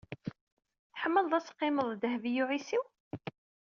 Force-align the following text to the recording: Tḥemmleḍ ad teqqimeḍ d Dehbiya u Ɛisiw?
Tḥemmleḍ 0.93 1.33
ad 1.33 1.43
teqqimeḍ 1.45 1.87
d 1.91 1.97
Dehbiya 2.01 2.41
u 2.43 2.45
Ɛisiw? 2.51 2.83